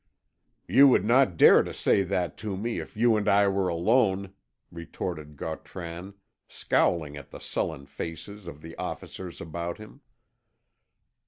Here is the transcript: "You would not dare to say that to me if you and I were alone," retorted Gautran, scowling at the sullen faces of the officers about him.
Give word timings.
"You 0.67 0.87
would 0.87 1.05
not 1.05 1.37
dare 1.37 1.61
to 1.61 1.75
say 1.75 2.01
that 2.01 2.35
to 2.39 2.57
me 2.57 2.79
if 2.79 2.97
you 2.97 3.15
and 3.15 3.27
I 3.29 3.47
were 3.47 3.67
alone," 3.67 4.33
retorted 4.71 5.37
Gautran, 5.37 6.15
scowling 6.47 7.17
at 7.17 7.29
the 7.29 7.37
sullen 7.39 7.85
faces 7.85 8.47
of 8.47 8.61
the 8.63 8.75
officers 8.79 9.39
about 9.39 9.77
him. 9.77 10.01